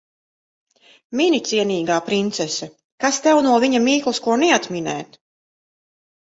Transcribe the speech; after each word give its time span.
Mini, 1.21 1.39
cienīgā 1.49 1.99
princese. 2.09 2.71
Kas 3.05 3.21
tev 3.29 3.45
no 3.51 3.55
viņa 3.67 3.85
mīklas 3.87 4.25
ko 4.31 4.41
neatminēt. 4.47 5.25